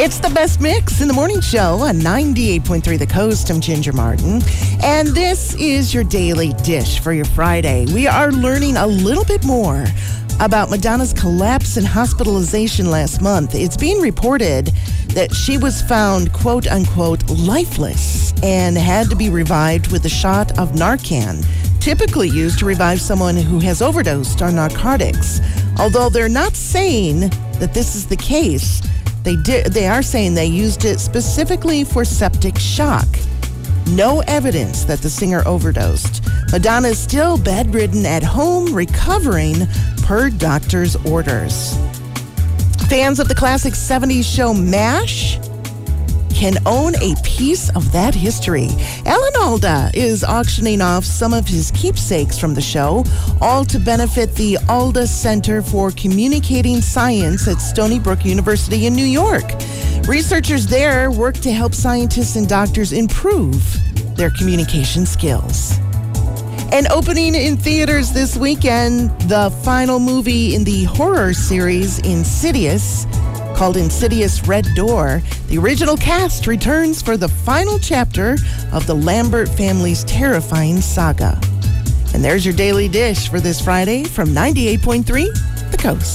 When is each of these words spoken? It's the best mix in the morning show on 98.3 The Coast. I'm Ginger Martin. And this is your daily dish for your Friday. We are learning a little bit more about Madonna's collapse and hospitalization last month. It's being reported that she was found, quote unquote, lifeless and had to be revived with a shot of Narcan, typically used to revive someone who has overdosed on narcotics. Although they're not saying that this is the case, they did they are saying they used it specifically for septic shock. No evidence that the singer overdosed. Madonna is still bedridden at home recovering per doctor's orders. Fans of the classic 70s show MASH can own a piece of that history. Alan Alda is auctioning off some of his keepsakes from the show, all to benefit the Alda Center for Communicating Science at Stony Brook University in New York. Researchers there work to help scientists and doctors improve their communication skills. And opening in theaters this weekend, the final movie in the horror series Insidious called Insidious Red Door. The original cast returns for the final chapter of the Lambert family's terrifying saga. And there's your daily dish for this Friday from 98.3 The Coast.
It's 0.00 0.20
the 0.20 0.30
best 0.30 0.60
mix 0.60 1.00
in 1.00 1.08
the 1.08 1.12
morning 1.14 1.40
show 1.40 1.80
on 1.80 1.96
98.3 1.96 3.00
The 3.00 3.06
Coast. 3.06 3.50
I'm 3.50 3.60
Ginger 3.60 3.92
Martin. 3.92 4.40
And 4.80 5.08
this 5.08 5.56
is 5.56 5.92
your 5.92 6.04
daily 6.04 6.52
dish 6.62 7.00
for 7.00 7.12
your 7.12 7.24
Friday. 7.24 7.84
We 7.92 8.06
are 8.06 8.30
learning 8.30 8.76
a 8.76 8.86
little 8.86 9.24
bit 9.24 9.44
more 9.44 9.84
about 10.38 10.70
Madonna's 10.70 11.12
collapse 11.12 11.76
and 11.76 11.84
hospitalization 11.84 12.92
last 12.92 13.20
month. 13.20 13.56
It's 13.56 13.76
being 13.76 14.00
reported 14.00 14.66
that 15.14 15.34
she 15.34 15.58
was 15.58 15.82
found, 15.82 16.32
quote 16.32 16.68
unquote, 16.68 17.28
lifeless 17.28 18.32
and 18.44 18.78
had 18.78 19.10
to 19.10 19.16
be 19.16 19.30
revived 19.30 19.90
with 19.90 20.04
a 20.04 20.08
shot 20.08 20.56
of 20.60 20.74
Narcan, 20.74 21.44
typically 21.80 22.28
used 22.28 22.60
to 22.60 22.66
revive 22.66 23.00
someone 23.00 23.34
who 23.34 23.58
has 23.58 23.82
overdosed 23.82 24.42
on 24.42 24.54
narcotics. 24.54 25.40
Although 25.76 26.08
they're 26.08 26.28
not 26.28 26.54
saying 26.54 27.30
that 27.58 27.74
this 27.74 27.96
is 27.96 28.06
the 28.06 28.16
case, 28.16 28.80
they 29.28 29.36
did 29.36 29.66
they 29.74 29.86
are 29.86 30.00
saying 30.00 30.32
they 30.32 30.46
used 30.46 30.86
it 30.86 30.98
specifically 30.98 31.84
for 31.84 32.02
septic 32.02 32.58
shock. 32.58 33.06
No 33.88 34.22
evidence 34.26 34.84
that 34.84 35.00
the 35.00 35.10
singer 35.10 35.42
overdosed. 35.46 36.24
Madonna 36.50 36.88
is 36.88 36.98
still 36.98 37.36
bedridden 37.36 38.06
at 38.06 38.22
home 38.22 38.74
recovering 38.74 39.66
per 40.02 40.30
doctor's 40.30 40.96
orders. 41.04 41.76
Fans 42.88 43.20
of 43.20 43.28
the 43.28 43.34
classic 43.34 43.74
70s 43.74 44.24
show 44.24 44.54
MASH 44.54 45.38
can 46.38 46.56
own 46.66 46.94
a 47.02 47.16
piece 47.24 47.68
of 47.70 47.90
that 47.90 48.14
history. 48.14 48.68
Alan 49.06 49.34
Alda 49.40 49.90
is 49.92 50.22
auctioning 50.22 50.80
off 50.80 51.04
some 51.04 51.34
of 51.34 51.48
his 51.48 51.72
keepsakes 51.72 52.38
from 52.38 52.54
the 52.54 52.60
show, 52.60 53.04
all 53.40 53.64
to 53.64 53.80
benefit 53.80 54.32
the 54.36 54.56
Alda 54.68 55.08
Center 55.08 55.62
for 55.62 55.90
Communicating 55.90 56.80
Science 56.80 57.48
at 57.48 57.56
Stony 57.56 57.98
Brook 57.98 58.24
University 58.24 58.86
in 58.86 58.94
New 58.94 59.04
York. 59.04 59.52
Researchers 60.06 60.68
there 60.68 61.10
work 61.10 61.34
to 61.38 61.50
help 61.50 61.74
scientists 61.74 62.36
and 62.36 62.48
doctors 62.48 62.92
improve 62.92 63.60
their 64.14 64.30
communication 64.30 65.06
skills. 65.06 65.76
And 66.70 66.86
opening 66.88 67.34
in 67.34 67.56
theaters 67.56 68.12
this 68.12 68.36
weekend, 68.36 69.10
the 69.22 69.50
final 69.64 69.98
movie 69.98 70.54
in 70.54 70.62
the 70.62 70.84
horror 70.84 71.32
series 71.32 71.98
Insidious 72.00 73.06
called 73.58 73.76
Insidious 73.76 74.46
Red 74.46 74.68
Door. 74.76 75.20
The 75.48 75.58
original 75.58 75.96
cast 75.96 76.46
returns 76.46 77.02
for 77.02 77.16
the 77.16 77.28
final 77.28 77.76
chapter 77.80 78.36
of 78.72 78.86
the 78.86 78.94
Lambert 78.94 79.48
family's 79.48 80.04
terrifying 80.04 80.80
saga. 80.80 81.36
And 82.14 82.22
there's 82.22 82.46
your 82.46 82.54
daily 82.54 82.86
dish 82.86 83.28
for 83.28 83.40
this 83.40 83.60
Friday 83.60 84.04
from 84.04 84.28
98.3 84.28 85.72
The 85.72 85.76
Coast. 85.76 86.08